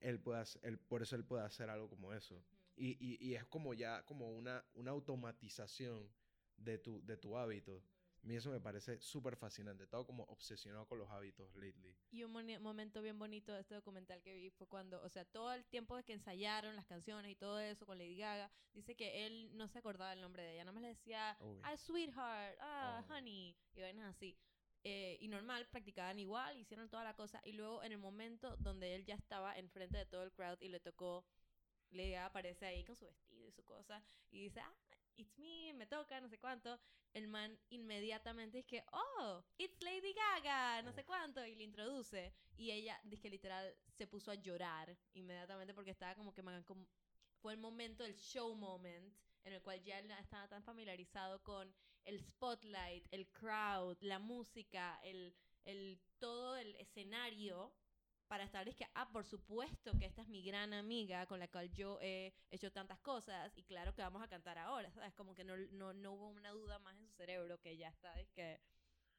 [0.00, 2.42] él puede hacer- él- por eso él puede hacer algo como eso.
[2.76, 6.08] Y, y- y es como ya como una, una automatización
[6.56, 7.82] de tu, de tu hábito.
[8.22, 9.82] A mí eso me parece súper fascinante.
[9.82, 11.96] He estado como obsesionado con los hábitos lately.
[12.10, 15.52] Y un momento bien bonito de este documental que vi fue cuando, o sea, todo
[15.54, 19.24] el tiempo de que ensayaron las canciones y todo eso con Lady Gaga, dice que
[19.26, 23.04] él no se acordaba el nombre de ella, nada más le decía, ah, sweetheart, ah,
[23.08, 23.12] Oh.
[23.12, 24.36] honey, y vainas así.
[24.84, 27.40] Eh, y normal, practicaban igual, hicieron toda la cosa.
[27.44, 30.68] Y luego, en el momento donde él ya estaba enfrente de todo el crowd y
[30.68, 31.24] le tocó,
[31.90, 34.74] Gaga aparece ahí con su vestido y su cosa, y dice, ah,
[35.16, 36.78] it's me, me toca, no sé cuánto.
[37.14, 42.34] El man inmediatamente dice oh, it's Lady Gaga, no sé cuánto, y le introduce.
[42.56, 46.62] Y ella, dice que literal, se puso a llorar inmediatamente porque estaba como que, man,
[46.64, 46.86] como-
[47.40, 49.14] fue el momento, el show moment,
[49.48, 54.98] en el cual ya él estaba tan familiarizado con el spotlight, el crowd, la música,
[55.02, 55.34] el,
[55.64, 57.72] el todo el escenario
[58.28, 61.48] para estar es que, ah, por supuesto que esta es mi gran amiga con la
[61.48, 65.14] cual yo he hecho tantas cosas y claro que vamos a cantar ahora, ¿sabes?
[65.14, 68.20] Como que no, no, no hubo una duda más en su cerebro que ya está,
[68.20, 68.60] es que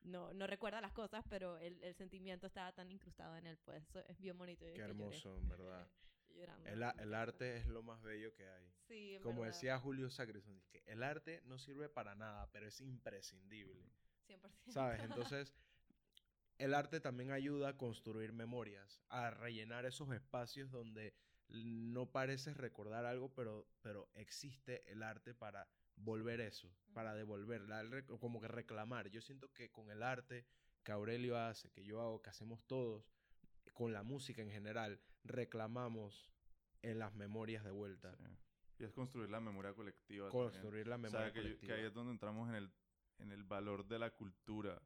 [0.02, 3.84] no, no recuerda las cosas, pero el, el sentimiento estaba tan incrustado en él, pues
[3.84, 4.66] eso es bien bonito.
[4.74, 5.90] Qué hermoso, en verdad.
[6.36, 8.72] Llorando El, arte es lo más bello que hay.
[8.88, 12.68] Sí, Como verdad, decía Julio Sacristán, dice que el arte no sirve para nada, pero
[12.68, 13.92] es imprescindible.
[14.28, 14.72] 100%.
[14.72, 15.02] ¿Sabes?
[15.34, 15.54] Entonces,
[16.58, 21.14] el arte también ayuda a construir memorias, a rellenar esos espacios donde
[21.50, 27.84] no pareces recordar algo, pero, pero existe el arte para volver eso, para devolverla,
[28.20, 29.10] como que reclamar.
[29.10, 30.46] Yo siento que con el arte
[30.84, 33.10] que Aurelio hace, que yo hago, que hacemos todos,
[33.74, 36.32] con la música en general, reclamamos
[36.82, 38.16] en las memorias de vuelta.
[38.16, 38.24] Sí.
[38.80, 40.30] Y es construir la memoria colectiva.
[40.30, 40.52] también.
[40.52, 41.76] Construir la O memoria sea, que, yo- que colectiva.
[41.76, 42.72] ahí es donde entramos en el,
[43.20, 44.82] en el valor de la cultura.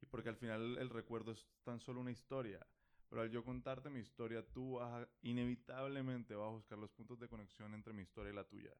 [0.00, 2.66] Y porque al final el recuerdo es tan solo una historia.
[3.08, 7.18] Pero al yo contarte mi historia, tú vas a- inevitablemente vas a buscar los puntos
[7.20, 8.72] de conexión entre mi historia y la tuya.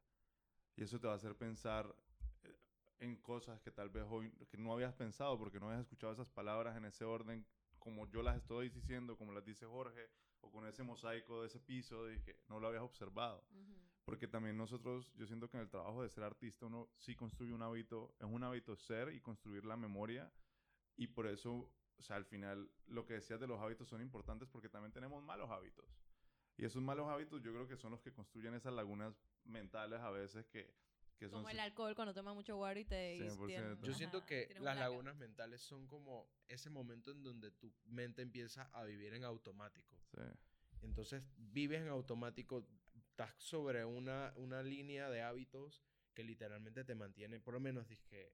[0.76, 1.94] Y eso te va a hacer pensar
[2.42, 2.56] eh,
[3.00, 6.28] en cosas que tal vez hoy que no habías pensado porque no habías escuchado esas
[6.30, 7.46] palabras en ese orden
[7.78, 10.08] como yo las estoy diciendo, como las dice Jorge,
[10.44, 13.44] o con ese mosaico de ese piso, que no lo habías observado.
[14.04, 17.52] Porque también nosotros, yo siento que en el trabajo de ser artista uno sí construye
[17.52, 20.30] un hábito, es un hábito ser y construir la memoria.
[20.96, 24.48] Y por eso, o sea, al final lo que decías de los hábitos son importantes
[24.48, 25.86] porque también tenemos malos hábitos.
[26.56, 30.10] Y esos malos hábitos yo creo que son los que construyen esas lagunas mentales a
[30.10, 30.72] veces que,
[31.16, 31.38] que son...
[31.38, 33.16] Como el alcohol cuando tomas mucho water y te...
[33.16, 33.46] y 100%.
[33.46, 37.72] tienes- Yo ajá, siento que las lagunas mentales son como ese momento en donde tu
[37.86, 39.96] mente empieza a vivir en automático.
[40.12, 40.20] sí.
[40.82, 47.40] Entonces vives en automático, estás sobre una, una línea de hábitos que literalmente te mantiene,
[47.40, 48.32] por lo menos dije,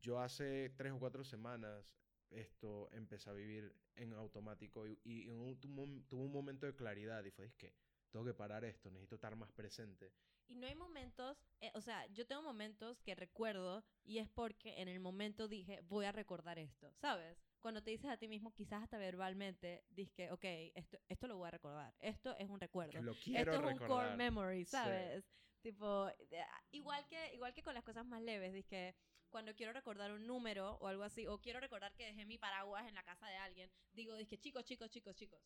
[0.00, 1.96] yo hace tres o cuatro semanas
[2.30, 7.24] esto empecé a vivir en automático y, y en un, tuve un momento de claridad
[7.24, 7.74] y fue, que
[8.10, 10.12] tengo que parar esto, necesito estar más presente.
[10.50, 14.80] Y no hay momentos, eh, o sea, yo tengo momentos que recuerdo y es porque
[14.80, 17.38] en el momento dije, voy a recordar esto, ¿sabes?
[17.60, 21.36] Cuando te dices a ti mismo, quizás hasta verbalmente, dices que, ok, esto, esto lo
[21.36, 22.92] voy a recordar, esto es un recuerdo.
[22.92, 24.72] Que lo quiero esto es un core memory, Sí.
[24.72, 25.24] ¿sabes?
[25.62, 28.96] Tipo, ah, igual que, igual que con las cosas más leves, dices que
[29.28, 32.88] cuando quiero recordar un número o algo así, o quiero recordar que dejé mi paraguas
[32.88, 35.40] en la casa de alguien, digo, dije, chicos, chicos, chicos, chicos,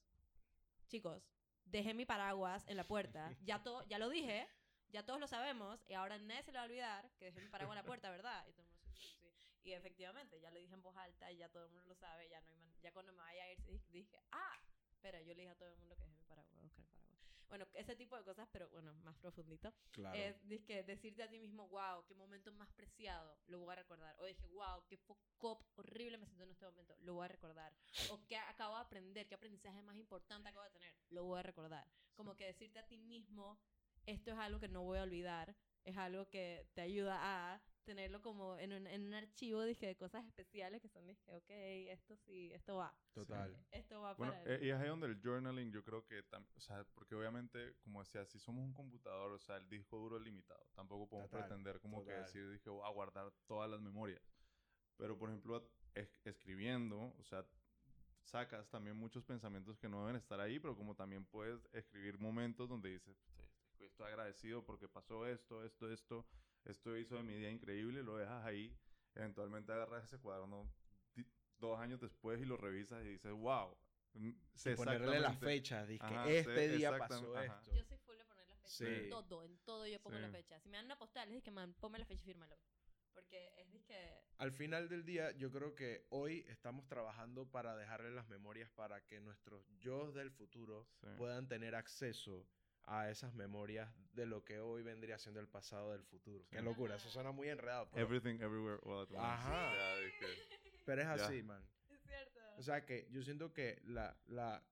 [0.89, 1.23] chicos,
[1.67, 4.49] dejé mi paraguas en la puerta, ya, to ya lo dije,
[4.95, 7.49] ya todos lo sabemos, y ahora nadie se le va a olvidar que dejé mi
[7.49, 8.47] paraguas en la puerta, ¿verdad?
[8.49, 9.51] Y, todo el mundo, "Sí, sí, sí".
[9.65, 12.29] Y efectivamente, ya lo dije en voz alta y ya todo el mundo lo sabe,
[12.29, 13.59] ya, no hay man- ya cuando me vaya a ir,
[13.91, 14.57] dije, ah,
[14.93, 17.25] espera, yo le dije a todo el mundo que dejé mi paraguas buscar el paraguas.
[17.49, 19.73] Bueno, ese tipo de cosas, pero bueno, más profundito.
[19.91, 20.17] Claro.
[20.17, 24.15] Es que decirte a ti mismo, wow, qué momento más preciado, lo voy a recordar.
[24.21, 24.99] O dije, wow, qué
[25.39, 27.73] cop horrible me siento en este momento, lo voy a recordar.
[28.11, 31.43] O qué acabo de aprender, qué aprendizaje más importante acabo de tener, lo voy a
[31.43, 31.87] recordar.
[32.15, 33.59] Como que decirte a ti mismo,
[34.07, 37.19] esto es algo que no voy a olvidar, es algo que te ayuda
[37.55, 41.35] a tenerlo como en un, en un archivo dije, de cosas especiales que son, dije,
[41.35, 42.95] ok, esto sí, esto va.
[43.15, 43.55] Total.
[43.71, 44.55] Esto va Bueno, para...
[44.55, 46.25] eh, y es ahí donde el journaling yo creo que,
[46.57, 50.17] o sea, porque obviamente, como decía, si somos un computador, o sea, el disco duro
[50.19, 50.67] es limitado.
[50.75, 52.25] Tampoco podemos Total, pretender como que total.
[52.25, 54.23] decir, dije, voy a guardar todas las memorias.
[54.97, 57.45] Pero, por ejemplo, es- escribiendo, o sea,
[58.25, 62.69] sacas también muchos pensamientos que no deben estar ahí, pero como también puedes escribir momentos
[62.69, 63.17] donde dices,
[63.85, 66.27] estoy, estoy- agradecido porque pasó esto, esto, esto,
[66.65, 68.77] esto hizo de mi día increíble, lo dejas ahí,
[69.15, 70.71] eventualmente agarras ese cuaderno
[71.59, 73.77] dos años después y lo revisas y dices, wow.
[74.15, 75.87] mm, sé Y ponerle la fecha.
[75.87, 77.45] Dije, Ajá, este sé día pasó ajá.
[77.45, 77.75] esto.
[77.75, 78.69] Yo soy full de poner la fecha.
[78.69, 78.85] Sí.
[78.87, 80.33] En todo, en todo yo pongo la Sí.
[80.33, 80.61] fecha.
[80.61, 82.57] Si me dan una postal, es que, man, ponme la fecha y fírmalo.
[83.13, 84.25] Porque es que...
[84.39, 89.07] Al final del día, yo creo que hoy estamos trabajando para dejarle las memorias para
[89.07, 91.07] que nuestros yo del futuro Sí.
[91.17, 92.45] puedan tener acceso
[92.87, 96.47] a esas memorias de lo que hoy vendría siendo el pasado del futuro.
[96.51, 96.65] Qué Sí.
[96.65, 97.89] locura, eso suena muy enredado.
[97.91, 99.17] Pero, Everything, everywhere, all at once.
[99.19, 99.73] Ajá.
[100.85, 101.63] Pero es así, man.
[101.91, 102.41] Es cierto.
[102.59, 104.63] O sea que yo siento que la, la,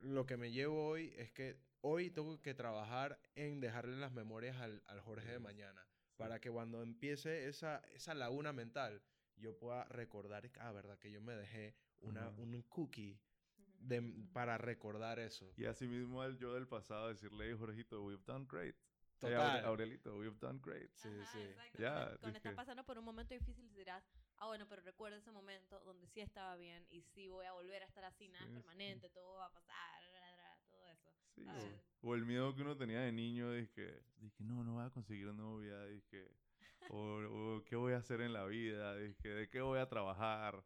[0.00, 4.56] lo que me llevo hoy es que hoy tengo que trabajar en dejarle las memorias
[4.58, 5.42] al, al Jorge de Sí.
[5.42, 5.86] mañana.
[6.16, 9.02] Para que cuando empiece esa, esa laguna mental,
[9.36, 12.42] yo pueda recordar, ah, verdad, que yo me dejé una, Ujú.
[12.42, 13.20] un cookie
[13.80, 15.52] de, para recordar eso.
[15.56, 18.74] Y así mismo al yo del pasado decirle, "Hey, Jorgito, we've done great.
[18.74, 19.38] Hey, Total.
[19.38, 20.90] Aure- Aurelito, we've done great.
[20.94, 21.38] Sí, Ajá, sí.
[21.38, 21.78] exacto.
[21.82, 24.04] Ya, cuando cuando estás pasando por un momento difícil dirás,
[24.38, 27.82] ah, bueno, pero recuerda ese momento donde sí estaba bien y sí voy a volver
[27.82, 28.54] a estar así, nada Sí, sí.
[28.58, 31.10] permanente, todo va a pasar, ra, ra, todo eso.
[31.34, 31.80] Sí, ¿sabes?
[32.02, 34.90] o, o el miedo que uno tenía de niño, dije, dije no, no voy a
[34.90, 36.28] conseguir novia, dije,
[36.90, 40.62] o, o qué voy a hacer en la vida, dije, de qué voy a trabajar,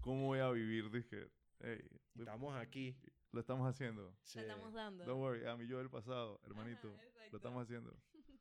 [0.00, 1.30] cómo voy a vivir, dije,
[1.62, 1.80] hey,
[2.18, 2.96] estamos aquí.
[3.32, 4.14] lo estamos haciendo.
[4.22, 4.38] Sí.
[4.38, 5.04] Lo estamos dando.
[5.04, 7.96] Don't worry, a mi yo del pasado, hermanito, Ajá, lo estamos haciendo.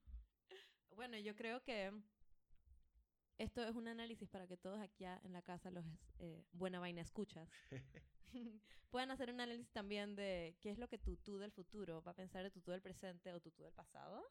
[0.93, 1.91] Bueno, yo creo que
[3.37, 5.85] esto es un análisis para que todos aquí en la casa, los
[6.19, 7.49] eh, buena vaina escuchas,
[8.91, 12.11] puedan hacer un análisis también de qué es lo que tu tú del futuro va
[12.11, 14.21] a pensar de tu tú del presente o tu tú del pasado.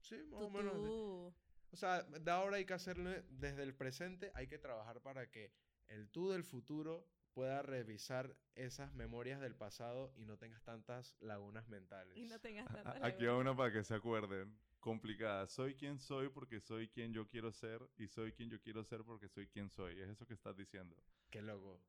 [0.00, 0.74] Sí, más Tu o menos.
[0.74, 1.34] tú...
[1.72, 5.54] O sea, de ahora hay que hacerle, desde el presente hay que trabajar para que
[5.86, 11.68] el tú del futuro pueda revisar esas memorias del pasado y no tengas tantas lagunas
[11.68, 12.16] mentales.
[12.16, 13.52] Y no tengas tantas a- Aquí va lagunas.
[13.52, 14.58] una para que se acuerden.
[14.80, 15.46] Complicada.
[15.46, 19.04] Soy quien soy porque soy quien yo quiero ser y soy quien yo quiero ser
[19.04, 20.00] porque soy quien soy.
[20.00, 20.96] Es eso que estás diciendo.
[21.30, 21.82] Qué loco.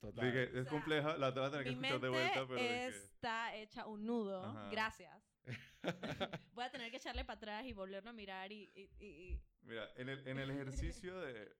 [0.00, 0.24] Total.
[0.24, 2.54] Dije, O es sea, compleja, la te voy a tener que escuchar de vuelta, pero
[2.60, 4.42] dije, está hecha un nudo.
[4.42, 4.70] Ajá.
[4.70, 5.22] Gracias.
[6.54, 8.70] Voy a tener que echarle para atrás y volverlo a mirar y...
[8.74, 11.54] y- y- y- mira, en el, en el ejercicio de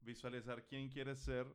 [0.00, 1.46] visualizar quién quieres ser,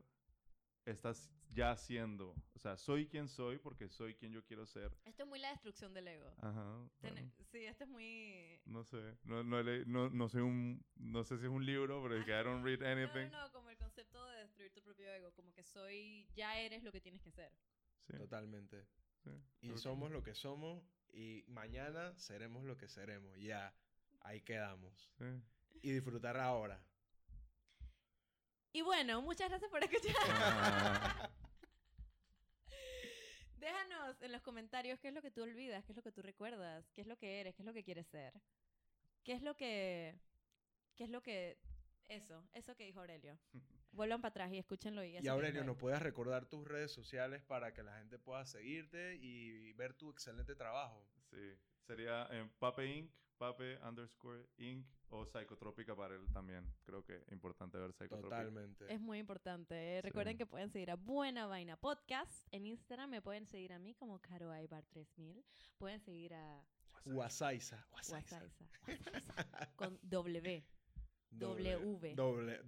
[0.85, 2.35] estás ya haciendo.
[2.55, 4.91] O sea, soy quien soy porque soy quien yo quiero ser.
[5.05, 6.33] Esto es muy la destrucción del ego.
[6.39, 6.89] Ajá.
[6.99, 8.61] Ten- bueno, Sí, esto es muy...
[8.65, 9.17] no sé.
[9.23, 12.31] No, no, no, no sé un, no sé si es un libro, pero es que
[12.31, 13.31] I don't read anything.
[13.31, 16.83] no, no, como el concepto de destruir tu propio ego, como que soy, ya eres
[16.83, 17.51] lo que tienes que ser.
[18.07, 18.85] Sí, Totalmente.
[19.23, 19.29] sí.
[19.61, 23.37] Y que- somos lo que somos y mañana seremos lo que seremos.
[23.39, 23.73] Ya,
[24.21, 25.11] ahí quedamos.
[25.17, 25.25] sí.
[25.81, 26.81] Y disfrutar ahora.
[28.73, 30.13] Y bueno, muchas gracias por escuchar.
[33.57, 36.23] Déjanos en los comentarios qué es lo que tú olvidas, qué es lo que tú
[36.23, 38.33] recuerdas, qué es lo que eres, qué es lo que quieres ser.
[39.23, 40.19] ¿Qué es lo que...
[40.95, 41.59] ¿Qué es lo que...
[42.09, 43.37] Eso, eso que dijo Aurelio.
[43.91, 45.03] Vuelvan para atrás y escúchenlo.
[45.03, 49.71] Y, Aurelio, ¿nos puedes recordar tus redes sociales para que la gente pueda seguirte y
[49.73, 51.07] ver tu excelente trabajo?
[51.29, 51.55] Sí,
[51.85, 54.87] sería en Pape Inc., Pape underscore Inc.
[55.13, 56.65] o Psicotrópica para él también.
[56.83, 58.37] Creo que es importante ver Psicotrópica.
[58.37, 58.93] Totalmente.
[58.93, 59.75] Es muy importante.
[59.75, 60.01] ¿eh?
[60.01, 63.09] Recuerden que pueden seguir a Buena Vaina Podcast en Instagram.
[63.11, 65.43] Me pueden seguir a mí como Caro Aibar 3000.
[65.77, 66.65] Pueden seguir a.
[67.05, 67.85] Wasaiza.
[67.91, 68.41] Wasaiza,
[69.75, 70.63] con W.
[71.39, 72.15] W.
[72.15, 72.59] W.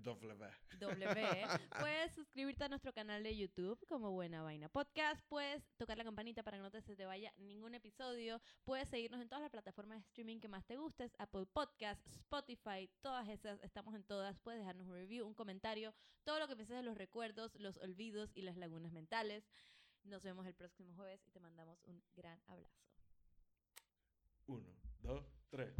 [0.80, 1.48] W.
[1.80, 5.24] Puedes suscribirte a nuestro canal de YouTube como Buena Vaina Podcast.
[5.28, 8.42] Puedes tocar la campanita para que no te, se te vaya ningún episodio.
[8.64, 11.16] Puedes seguirnos en todas las plataformas de streaming que más te gustes.
[11.20, 13.62] Apple Podcast, Spotify, todas esas.
[13.62, 14.40] Estamos en todas.
[14.40, 15.94] Puedes dejarnos un review, un comentario.
[16.24, 19.48] Todo lo que pienses de los recuerdos, los olvidos y las lagunas mentales.
[20.04, 22.86] Nos vemos el próximo jueves y te mandamos un gran abrazo.
[24.48, 24.70] Uno,
[25.02, 25.74] dos, tres.